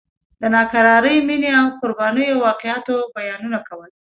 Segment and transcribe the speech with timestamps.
[0.41, 3.91] د ناکرارې مینې او قربانیو واقعاتو بیانونه کول.